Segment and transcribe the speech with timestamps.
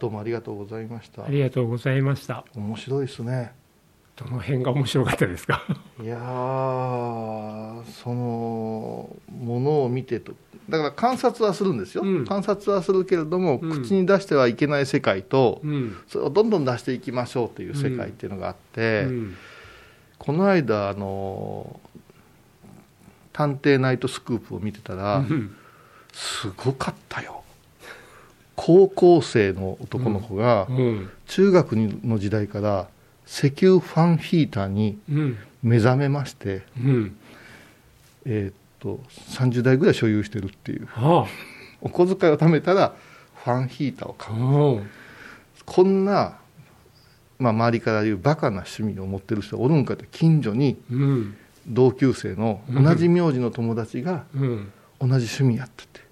[0.00, 1.24] どうもありがとうございました。
[1.24, 2.44] ありがとうございました。
[2.54, 3.52] 面白いですね。
[4.16, 5.62] どの辺が面白かったですか？
[6.02, 10.32] いやーそのものを見てと。
[10.68, 12.26] だから観察はするんですよ、うん。
[12.26, 13.82] 観察はするけれども、うん。
[13.82, 15.96] 口に出してはいけない世界と、うん。
[16.06, 19.36] それをどんどん出していきましょうという世界っていうのがあって、うん。
[20.18, 21.80] この間あの
[23.32, 25.56] 「探偵ナイトスクープ」を見てたら、うん。
[26.12, 27.37] すごかったよ
[28.60, 31.10] 高校生の男の子がうん。
[31.26, 32.88] 中学の時代から
[33.24, 35.38] 石油ファンヒーターにうん。
[35.62, 37.16] 目覚めまして、うん。
[38.26, 40.88] えーっと30代ぐらい所有してるっていう。
[40.96, 41.26] あ。
[41.80, 42.94] お小遣いを貯めたら
[43.44, 44.34] ファンヒーターをあ買
[44.84, 44.90] う。
[45.64, 46.38] こんな、
[47.38, 51.36] まあ、周りから言うバカな趣味を持ってる人がおるんかって近所にうん。
[51.68, 54.72] 同級生の同じ名字の友達がうん。
[55.00, 56.07] 同じ趣味やってて、うん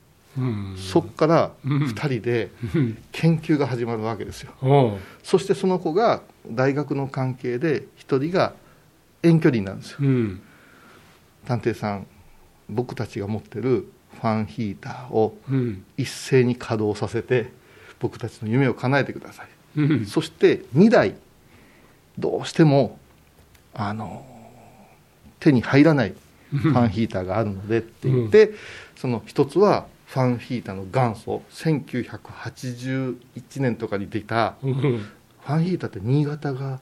[0.76, 1.82] そっからうん。
[1.84, 2.98] 2人でうん。
[3.12, 4.98] 研究が始まるわけですよ。
[5.22, 8.54] そしてその子が大学の関係で1人が
[9.22, 9.98] 遠距離なんですよ。
[10.00, 10.40] うん。
[11.46, 12.06] 探偵さん
[12.68, 15.84] 僕たちが持ってるファンヒーターをうん。
[15.96, 17.52] 一斉に稼働させて
[17.98, 19.48] 僕たちの夢を叶えてください。
[19.76, 20.06] うん。
[20.06, 21.14] そして2台
[22.18, 22.98] どうしても
[23.74, 24.26] あの
[25.38, 26.14] 手に入らない
[26.50, 28.52] ファンヒーターがあるのでって言って、
[28.96, 33.16] その一つはファンヒーターの元祖1981
[33.60, 36.80] 年とかに出たうんファンヒーターって新潟が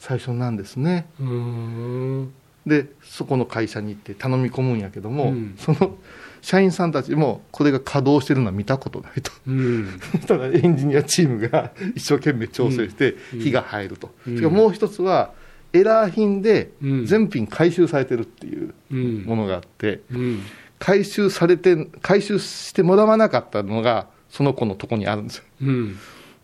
[0.00, 1.06] 最初なんですね。
[1.20, 2.32] うん。
[2.66, 5.54] でそこの会社に行って頼み込むんやけども、うん。
[5.56, 5.96] その
[6.42, 9.30] 社員さんたちもこれが稼働してるのは見たことないと。
[9.46, 10.00] うん。
[10.12, 13.40] そ したらエンジニアチームが一生懸命調整してうん。
[13.40, 14.36] 火が入ると、うん。
[14.38, 15.32] それからもう一つは
[15.72, 17.06] エラー品でうん。
[17.06, 19.22] 全品回収されてるっていううん。
[19.24, 20.40] ものがあってうん
[20.80, 25.44] 回収されて回収してもらわなかったのがその子のとこにあるんですよ。
[25.62, 25.98] うん。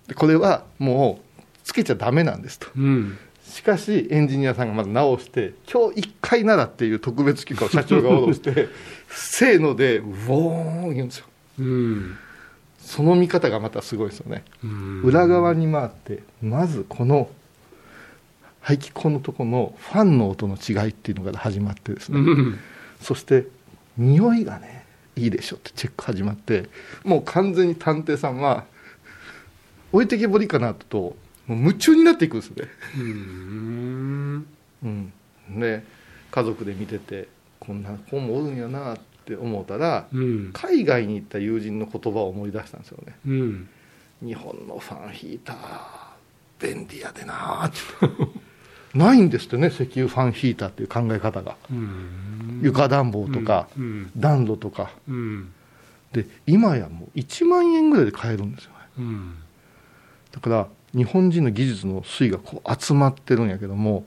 [0.06, 2.68] でこれはもうつけちゃダメなんですと。
[2.76, 3.18] うん。
[3.48, 8.68] しかしエンジニアさんがまず直して今日1回ならっていう特別許可を社長が下ろして
[9.08, 11.26] せーのでウォーン言うんですよ。
[11.60, 12.18] うん。
[12.78, 14.44] その見方がまたすごいですよね。
[14.62, 15.02] うん。
[15.02, 17.30] 裏側に回ってまずこの
[18.60, 22.58] 排気口のとこのファンの音の違いっていうのから始まってですね、うん。
[23.00, 23.46] そして
[23.98, 24.84] 匂いがね
[25.16, 26.68] いいでしょってチェック始まって
[27.04, 28.64] もう完全に探偵さんは
[29.92, 32.68] 置いてけぼりかなともう夢中になっていくんですね、
[32.98, 34.46] うん。
[34.82, 35.12] うん、
[35.58, 35.84] で
[36.30, 37.28] 家族で見てて
[37.60, 40.50] こんな子もおるんやなって思ったらうん。
[40.52, 43.16] 海外に行った友人の言葉を思い出したんですよね。
[43.26, 43.68] うん。
[44.22, 45.56] 日本のファンヒーター
[46.60, 48.98] 便利やでなーって。
[48.98, 51.56] ないんですってね石油ファンヒーターっていう考え方が。
[51.70, 54.90] うん床暖房とかうん暖炉とか。
[55.08, 55.52] うん。
[56.12, 58.76] で今やもう1万円ぐらいで買えるんですよね。
[58.98, 59.34] うん。
[60.32, 64.04] だから日本人の技術の粋がこう集まってるんやけども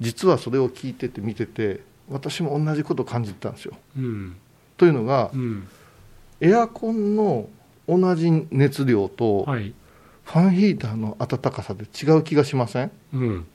[0.00, 3.74] 実はそれを聞いてて見てて私も同じことを感じてたんですよ。
[3.96, 4.36] うん。
[4.76, 5.66] というのがうん。
[6.40, 7.48] エアコンの
[7.88, 9.72] 同じ熱量とはい。
[10.24, 12.90] ファンヒーターの暖かさで違う気がしません？
[13.12, 13.46] うん。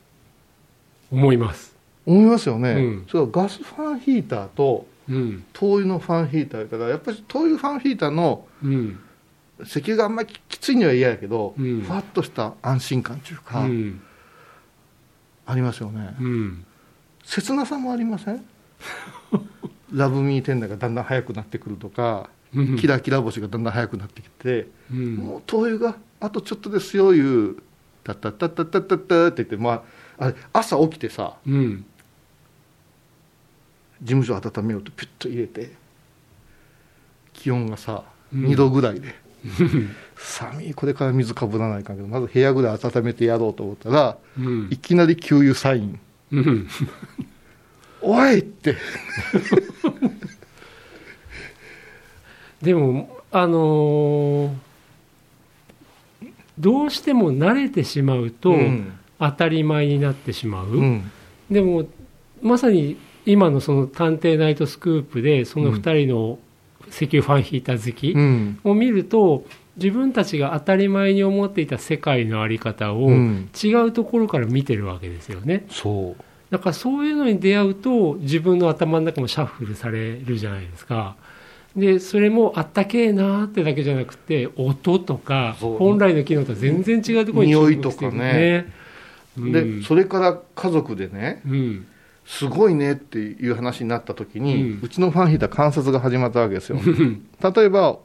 [1.09, 1.76] 思います
[2.07, 3.05] 思いますよね、うん。
[3.07, 5.45] それはガスファンヒーターとうん。
[5.53, 8.99] 灯油のファンヒーターやからやっぱり灯油ファンヒーターのうん。
[9.63, 11.81] 石油があんまりきついには嫌やけど、うん。
[11.81, 14.01] ふわっとした安心感といううか、ん。
[15.45, 16.65] ありますよね、うん。
[17.23, 18.45] 切なさもありません？
[19.93, 22.77] ラブミーテンダーがだんだん速くなってくるとか、うん。
[22.77, 25.15] キラキラ星がだんだん速くなってきて、うん。
[25.15, 27.19] もう灯油があとちょっとですよい
[27.51, 27.57] う
[28.03, 29.83] タッタッタッタッタッタッタって言って、ま
[30.17, 31.85] あ、あれ朝起きてさうん
[34.01, 35.71] 事務所温めようとピュッと入れて
[37.33, 38.03] 気温がさ
[38.33, 38.45] うん。
[38.45, 39.15] 2度ぐらいで、
[40.17, 44.67] 寒いこれから水かぶらないかんけどまず部屋ぐらい温めてやろうと思ったらうん。
[44.69, 45.99] いきなり給油サイン。
[46.31, 46.67] うん
[48.01, 48.75] 「おい!」って。
[52.61, 54.67] でもあのー
[56.59, 58.93] どうしても慣れてしまうとうん。
[59.19, 61.11] 当たり前になってしまう、うん。
[61.49, 61.87] でも
[62.41, 66.39] まさに今のその「探偵ナイトスクープ」でその2人の
[66.89, 68.59] 石油ファンヒーター好きうん。
[68.63, 69.45] を見ると
[69.75, 73.49] 自分たちが当たり前に思っていた世界の在り方をうん。
[73.61, 75.65] 違うところから見てるわけですよね。
[75.69, 76.23] そう。
[76.49, 81.15] だからそういうのに出会うと自分の頭の中もシャッフルされるじゃないですか。
[81.75, 88.71] でそれもあったけえなーってだけじゃなくて音とか本来の機能とは全然違うところに匂いとかね。
[89.37, 89.51] うん。
[89.51, 91.85] でそれから家族でねうん
[92.27, 96.77] すごいねっていう話になった時に、ううんちのファンヒーター観察が始まったわけですよ。
[96.77, 97.25] うん。
[97.41, 97.99] 例えば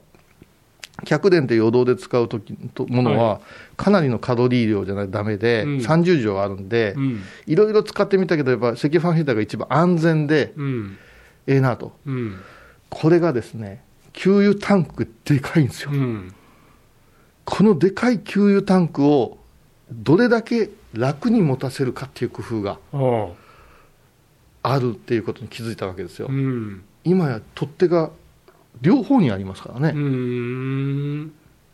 [1.04, 3.40] 100電って余動で使う時とものは、
[3.76, 5.76] かなりのカロリー量じゃないとダメで、うん。
[5.78, 7.20] 30錠あるんで、うん。
[7.48, 10.96] いろいろ使ってみたけど、やっぱ赤ファンヒーターが一番安全でうん。
[11.48, 12.40] ええなと、うん。
[12.88, 13.82] これがですね、
[14.12, 15.90] 給油タンクでかいんですよ。
[15.92, 16.32] うん。
[17.44, 19.38] このでかい給油タンクを
[19.90, 22.96] どれだけ楽に持たせるかっていう工夫があ
[23.32, 23.42] あ
[24.62, 26.28] あるっていうことに気づいたわけですよ。
[26.28, 26.82] うん。
[27.04, 28.10] 今や取っ手が
[28.80, 29.92] 両方にありますからね。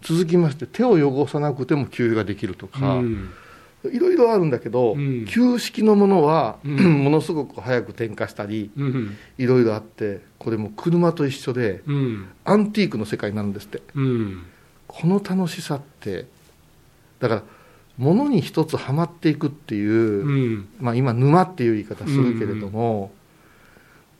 [0.03, 3.31] 続きまして、手を汚さなくても給油ができるとうか、ん。
[3.85, 5.27] いろいろあるんだけど、うん。
[5.27, 6.77] 旧式のものは、うん。
[7.05, 9.17] ものすごく早く点火したり、うん。
[9.37, 12.27] いろいろあって、これも車と一緒で、うん。
[12.45, 13.83] アンティークの世界になるんですって。
[13.95, 14.43] うん。
[14.87, 16.27] この楽しさって、
[17.21, 17.43] だから、
[17.99, 20.69] 物に一つはまっていくっていう、うん。
[20.81, 23.13] まあ、今、沼っていう言い方するけれども、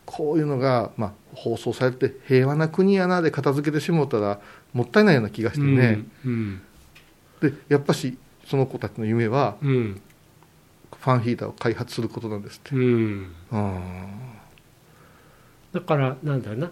[0.05, 4.41] こういうのが、まあ、放送されて、平和な国やなで片付けてしもうたら、
[4.73, 6.61] もったいないような気がしてね、うん。
[7.41, 10.01] でやっぱし、その子たちの夢は、うん。
[10.97, 12.75] ファンヒーターを開発することなんですって。
[12.75, 13.33] うん。
[13.53, 13.83] うん。
[15.73, 16.71] だからなんだろうな。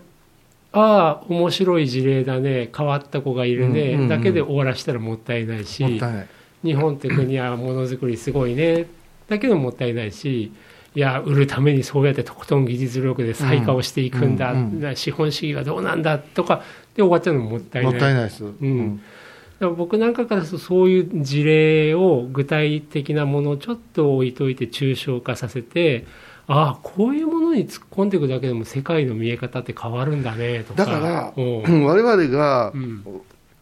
[0.72, 2.70] ああ面白い事例だね。
[2.76, 5.82] 変わった子がいるね、うんうんうんだけで終わらしたらもったいないし。
[5.82, 6.28] もったいない。
[6.66, 8.86] 日本って国はものづくりすごいね。
[9.28, 10.52] だけどもったいないし
[10.94, 16.62] いや売るためにそうやってとことん技術力で再化をしていくんだ、うんうんな資本主義はどうなんだとか。
[16.94, 17.92] で終わっちゃうのももったいない。
[17.92, 18.44] もったいないです。
[18.44, 18.96] ん。
[18.96, 26.06] だから僕なんかからするとそういう事例を具体的なものをちょっと置いといて抽象化させて
[26.46, 30.84] ああこういうものに突っ込んでいくだけでも世界の見え方って変わるんだねとか。
[30.84, 33.04] だからうん我々がうん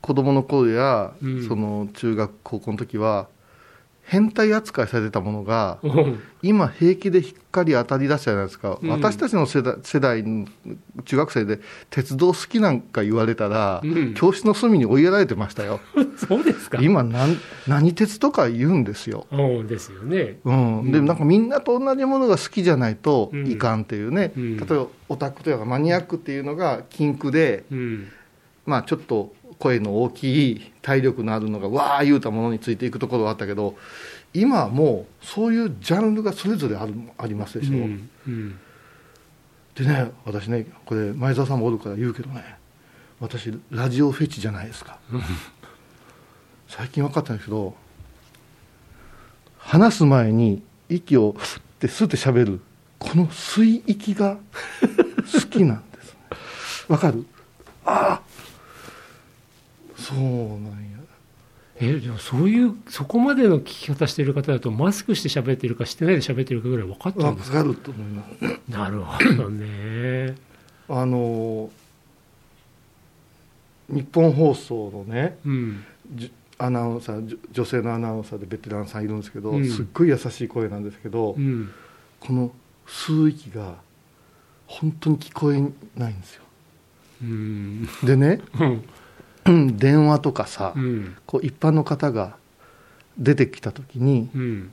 [0.05, 1.49] 子供の頃や、うん。
[1.49, 3.27] その中学、高校の時は、
[4.03, 6.21] 変態扱いされてたものが、うん。
[6.43, 8.91] 今、平気でしっかり当たり出したじゃないですか、うん。
[8.91, 10.47] 私たちの世代世代の
[11.07, 11.59] 中学生で、
[11.89, 14.13] 鉄道好きなんか言われたら、うん。
[14.13, 15.81] 教室の隅に追いやられてましたよ、
[16.29, 16.83] そうですか。
[16.83, 19.27] 今なん、何鉄とか言うんですよ。
[19.33, 20.39] うんですよね。
[20.45, 21.07] うん、でうん。
[21.07, 23.47] なんかみんなと同じものが好きじゃないとうん。
[23.51, 24.57] いかんっていうね、うん。
[24.59, 28.09] 例えばオタクというかマニアックっていうのが禁句で、うん。
[28.67, 33.77] まあ、ちょっと声の大きい体力のあるのがわー言うたものについていくところはあったけど
[34.33, 38.59] 今はもうそういうジャンルがそれぞれあるありますでしょ、うんうん。
[39.75, 42.57] でね私ねこれ前澤さんもおるから言うけどね
[43.21, 44.99] 私ラジオフェチじゃないですか。
[46.69, 47.75] 最近分かったんですけど
[49.59, 52.61] 話す前に息をふって吸って喋る
[52.99, 54.39] この吸い息が
[55.33, 56.17] 好きなんです。
[56.89, 57.25] わかる？
[57.87, 58.23] ああ
[60.05, 60.95] そうなんや。
[61.81, 67.59] えでもそういうそこまでの聞き方してる方だとマスクして喋ってるかしてないで喋ってるかぐらい分かっちゃうんですか？
[67.59, 68.61] わかると思います。
[68.69, 70.37] なるほどね。
[70.89, 71.71] あの
[73.89, 75.85] 日本放送のねうん。
[76.15, 79.69] じアナウンサー女性のアナウンサーでベテランさんいるんですけど、うん。
[79.69, 81.73] すっごい優しい声なんですけど、うん。
[82.21, 82.53] この
[82.87, 83.75] 吸う息が
[84.69, 85.61] 本当に聞こえ
[85.99, 86.45] ないんですよ。
[87.23, 87.89] うん。
[88.05, 88.41] でね
[89.47, 91.17] 電話とかさ、うん。
[91.27, 92.37] こう一般の方が
[93.19, 94.73] 出てきた時にうん。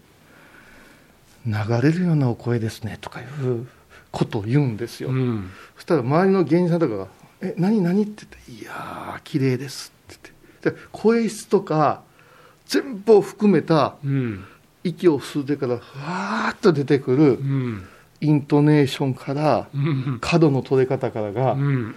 [1.46, 3.68] 流れるようなお声ですねとかいう
[4.12, 5.50] ことを言うんですよ、うん。
[5.76, 7.08] そしたら周りの芸人さんとかが
[7.42, 10.30] 「え何何?」って言って「いやー綺麗です」って
[10.62, 10.80] 言って。
[10.80, 12.04] で声質とか
[12.68, 14.46] 全部を含めたうん。
[14.84, 17.84] 息を吸ってからふわーっと出てくるうん。
[18.20, 20.20] イントネーションからうん。
[20.22, 21.96] 角の取れ方からがうん。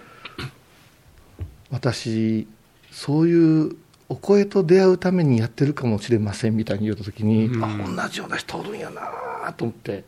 [1.69, 2.47] 私
[2.95, 3.75] そういう
[4.07, 7.61] お声と出会うためにやってるかもしれませんみたいに言った時に、うん。
[7.61, 10.05] あ同じような人おるんやなと思って。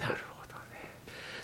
[0.00, 0.64] なるほどね。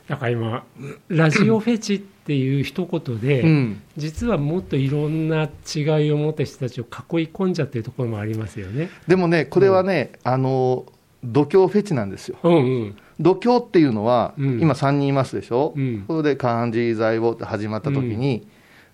[0.08, 0.64] だから今
[1.06, 3.82] ラジオフェチっていう一言で、うん。
[3.96, 6.90] 実はもっといろんな違いを持った人たちを囲い
[7.32, 8.90] 込んじゃってるところもありますよね。
[9.06, 10.86] でもねこれはね、あの
[11.22, 12.36] 度胸フェチなんですよ。
[12.42, 14.60] うんうん度胸っていうのは、うん。
[14.60, 16.04] 今3人いますでしょ、うん。
[16.08, 18.48] それで漢字在語って始まった時に、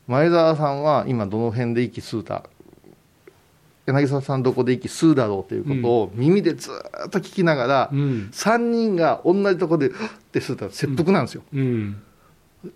[0.08, 2.44] 前澤さんは今どの辺で息吸うた？
[3.86, 8.30] 柳沢さんどこで息吸うだろうということを耳でずーっと聞きながら、うん。
[8.32, 12.02] 3人が同じところではっって吸うたら切腹なんですよ、うん。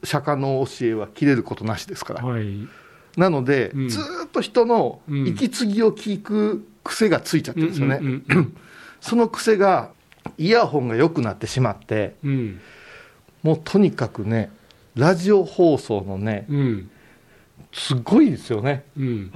[0.05, 2.69] 釈迦の教えは切れることなしですから、はい。
[3.17, 3.89] なので、うん。
[3.89, 8.57] ずーっと人の息継ぎを聞く癖がついちゃってるんですよね、うんうん。
[9.01, 9.91] その癖が
[10.41, 12.61] イヤホンが良くなってしまってうん。
[13.43, 14.51] もうとにかくね
[14.97, 16.91] ラジオ放送のねうん。
[17.73, 18.85] すごいですよね。
[18.99, 19.31] うん。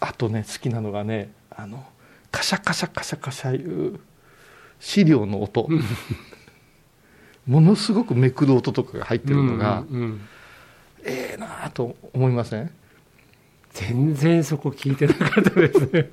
[0.00, 1.84] あとね好きなのがねあの
[2.30, 4.00] カシャカシャカシャカシャいう
[4.80, 5.68] 資料の音。
[7.46, 10.20] ものすごくめくる音とかが入ってるのが、うん
[11.04, 12.70] ええなと思いません？
[13.72, 16.10] 全然そこ聞いてなかったですね。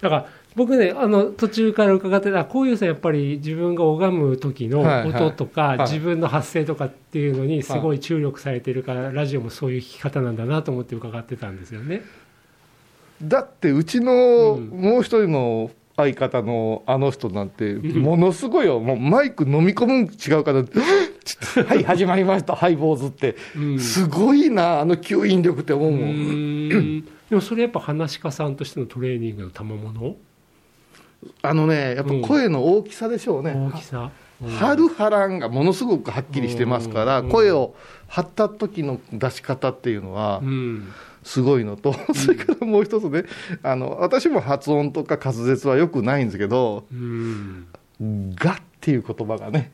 [0.00, 0.26] だから
[0.56, 5.22] 僕ね、あの途中から伺ってた、こういうさん、やっぱり自分が拝む時のはいはい。
[5.22, 5.78] 音とか、はい。
[5.80, 12.02] 自分の発声とかっていうのにすごい注力されてるから、ラジオもそういう聞き方なんだなと思って伺ってたんですよね。
[13.22, 14.68] だってうちのうん。
[14.68, 18.80] もう一人の相方のあの人なんてものすごいよ。
[18.80, 20.64] もうマイク飲み込むん違うから
[21.66, 22.56] 「はい始まりました。
[22.56, 23.36] ハイボーズ」って。
[23.56, 23.78] うん。
[23.78, 26.00] すごいなあの吸引力って思ううもん。
[26.08, 27.04] ーん。
[27.28, 30.16] でもそれやっぱ話し家さんとしてのトレーニングの賜物
[31.42, 34.10] あのねやっぱ声の大きさでしょうね、大きさ。
[34.42, 34.50] うん。
[34.50, 37.28] 張る張らんがものすごくはっきりしてますから、うん。
[37.28, 37.74] 声を
[38.08, 40.92] 張った時の出し方っていうのはうん。
[41.22, 43.24] すごいのと、それからもう一つね
[43.62, 47.66] あの私も発音とか滑舌はよくないんですけどうん
[48.34, 49.70] 「が」っていう言葉がね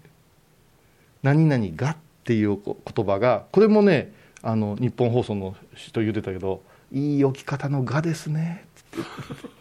[1.23, 4.13] 「何々が」っていう言葉がこれもね
[4.43, 6.63] あの日本放送の人言ってたけど
[6.93, 8.65] 「いい置き方の「が」ですね」
[8.99, 9.05] ってっ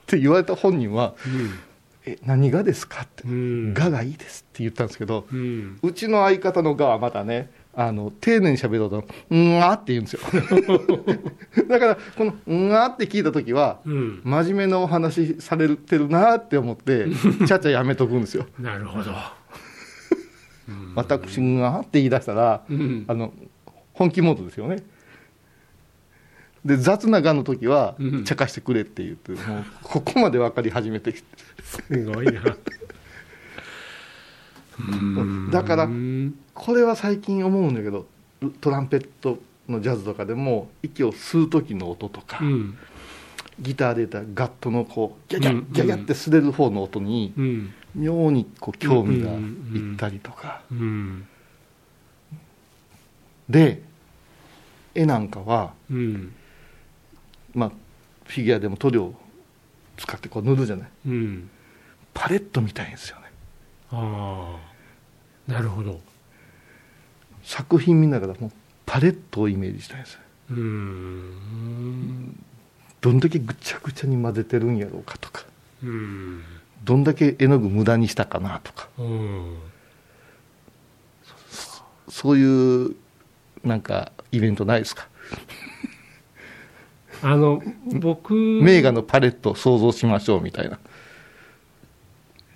[0.07, 1.13] て言われた本人は
[2.05, 3.23] 「え何がですか?」って。
[3.23, 5.79] うん「が」がいいですって言ったんですけどうん。
[5.81, 10.19] うちの相方の「が」はまたねあの丁寧に喋ると「んが」って言うんですよ。
[11.67, 14.21] だからこの「んが」って聞いた時はうん。
[14.23, 17.07] 真面目なお話されてるなって思って
[17.45, 18.45] ちゃっちゃやめとくんですよ。
[18.59, 19.11] なるほど。
[20.95, 23.05] 私がって言い出したら、うん。
[23.07, 23.33] あの
[23.93, 24.77] 本気モードですよね
[26.65, 28.23] で雑ながの時はうん。
[28.23, 31.27] 茶化してくれって言ってもうここまで分かり始めてきて。
[31.63, 32.41] すごいな。
[35.51, 38.07] だからうんこれは最近思うんだけど
[38.59, 42.77] トランペットのジャズとかでも息を吸う時の音とか、うん。
[43.59, 47.73] ギターで言ったらガットのこうギャギャギャギャって擦れる方の音にうん。
[47.93, 50.63] 妙にこう興味がいったりとか。
[50.71, 51.27] うん。
[53.49, 53.83] で
[54.95, 56.33] 絵なんかはうん
[57.55, 57.71] まあ
[58.25, 59.15] フィギュアでも塗料を
[59.97, 60.89] 使ってこう塗るじゃない。
[61.07, 61.49] うん。
[62.13, 63.23] パレットみたいですよね。
[63.91, 64.57] あ
[65.47, 65.51] あ。
[65.51, 65.99] なるほど。
[67.43, 68.51] 作品見ながらもう
[68.85, 70.19] パレットをイメージしたいんですよ。
[70.51, 72.43] うーん。
[73.01, 75.45] どんだけぐちゃぐちゃに混ぜてるんやろうかとか。
[75.83, 76.43] うん。
[76.83, 78.89] どんだけ絵の具無駄にしたかなとか。
[78.97, 79.57] うん。
[82.09, 82.95] そういう
[83.63, 85.07] なんかイベントないですか？
[87.21, 87.61] あの
[87.99, 90.79] 僕名画のパレットを想像しましょうみたいな。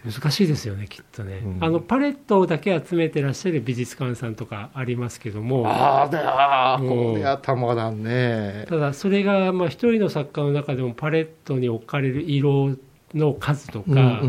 [0.06, 1.58] 難しいですよねきっとね、うん。
[1.60, 5.68] あのパレットだけ集めてらっしゃる美術館さんとかありますけども。
[5.68, 8.66] ああだあーうんこまらんね。
[8.70, 12.78] ただそれがまあ一人の作家の中でもパレットに置かれる色
[13.14, 14.22] の数とか、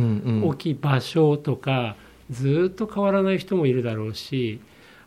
[0.43, 1.97] 置き場所とか
[2.31, 4.61] ずっと変わらない人もいるだろうし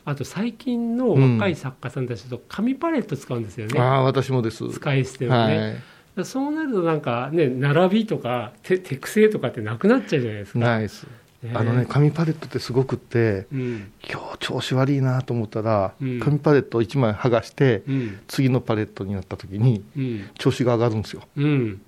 [0.05, 4.67] あと最近の若い作家さんたちだと紙パレット使うんですよね、ああ私もです。
[4.69, 5.81] 使い捨てのね、
[6.15, 6.25] はい。
[6.25, 10.59] そうなるとなんかね並びとか手手癖とかってなくなっちゃうじゃないですか。
[10.59, 11.07] ナイス
[11.43, 11.51] ね。
[11.53, 13.91] あのね紙パレットってすごくってうん。
[14.09, 16.19] 今日調子悪いなと思ったら、うん。
[16.19, 18.19] 紙パレットを1枚剥がしてうん。
[18.27, 20.29] 次のパレットになった時にうん。
[20.37, 21.23] 調子が上がるんですよ。
[21.37, 21.81] うん。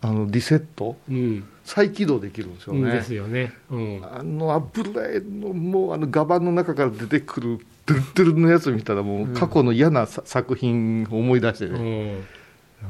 [0.00, 3.52] あのリセットうん再起動できるんですよね、うんですよね。
[3.70, 4.00] うん。
[4.02, 12.26] あの油絵のもうあの画板の中から出てくるドゥルドゥルのやつ見たらもう過去の嫌なさ作品を思い出してうね、ん。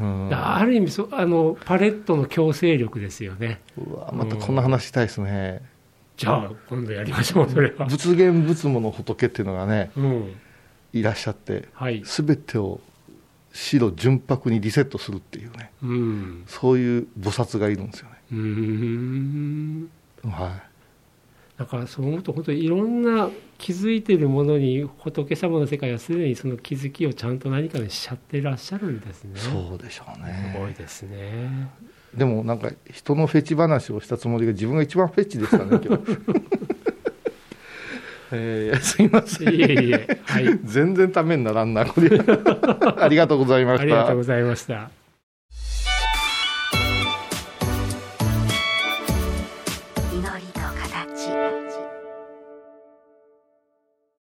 [0.01, 0.31] うん。
[0.33, 3.61] ある意味そあのパレットの強制力ですよね。
[3.77, 5.61] うわまたこんな話したいですね、
[6.17, 7.87] じゃあ今度やりましょうそれは。
[7.87, 10.35] 仏言仏母の仏っていうのがねうん。
[10.93, 12.05] いらっしゃってはい。
[12.05, 12.81] 全てを
[13.53, 15.73] 白純白にリセットするっていうね。
[15.83, 16.45] うん。
[16.47, 19.91] そういう菩薩がいるんですよね、うーん
[20.25, 20.69] は
[21.59, 29.39] だからそう思うと本当にいろんな気づいているものに仏様の世界はすでにその気づきをちゃんと何かにしちゃってらっしゃるんですね。
[29.39, 31.69] い、そうでしょうすごいねですね。
[32.15, 36.03] でもなんか人のフェチ話をしたつもりが自分が一番フェチでしたね 今日
[38.31, 40.59] えーすいませんいえいえ、はい。
[40.65, 42.21] 全然ためにならんなこれ
[42.99, 44.91] ありがとうございましたありがとうございました。